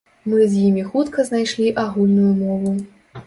Мы 0.29 0.37
з 0.51 0.61
імі 0.69 0.85
хутка 0.93 1.25
знайшлі 1.27 1.67
агульную 1.83 2.33
мову. 2.41 2.73